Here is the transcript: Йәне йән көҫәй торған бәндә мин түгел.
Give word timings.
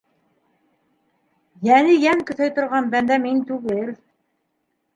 Йәне 1.67 1.93
йән 2.05 2.25
көҫәй 2.31 2.55
торған 2.57 2.91
бәндә 2.97 3.21
мин 3.29 3.47
түгел. 3.53 3.95